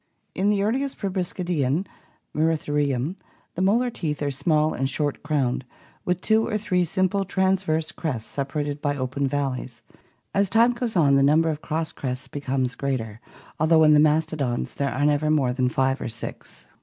[0.33, 1.85] In the earliest proboscidean
[2.35, 3.17] (Mceritherium)
[3.53, 5.63] the molar teeth are small and short crowned,
[6.05, 9.83] with two or three simple transverse crests PROBOSCIDEANS 589 separated by open valleys.
[10.33, 13.21] As time goes on the number of cross crests becomes greater,
[13.59, 16.65] although in the mastodons there are never more than five or six.